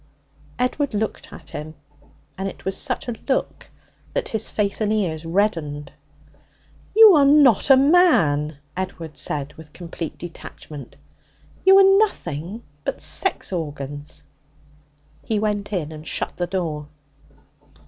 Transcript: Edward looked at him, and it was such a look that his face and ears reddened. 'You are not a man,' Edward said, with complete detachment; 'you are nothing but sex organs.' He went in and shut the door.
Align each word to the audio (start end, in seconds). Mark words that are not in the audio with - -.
Edward 0.57 0.95
looked 0.95 1.31
at 1.31 1.51
him, 1.51 1.75
and 2.35 2.49
it 2.49 2.65
was 2.65 2.75
such 2.75 3.07
a 3.07 3.13
look 3.27 3.69
that 4.15 4.29
his 4.29 4.49
face 4.49 4.81
and 4.81 4.91
ears 4.91 5.25
reddened. 5.27 5.91
'You 6.95 7.13
are 7.13 7.23
not 7.25 7.69
a 7.69 7.77
man,' 7.77 8.57
Edward 8.75 9.15
said, 9.15 9.53
with 9.57 9.73
complete 9.73 10.17
detachment; 10.17 10.95
'you 11.63 11.77
are 11.77 11.99
nothing 11.99 12.63
but 12.83 12.99
sex 12.99 13.53
organs.' 13.53 14.23
He 15.23 15.37
went 15.37 15.71
in 15.71 15.91
and 15.91 16.07
shut 16.07 16.35
the 16.35 16.47
door. 16.47 16.87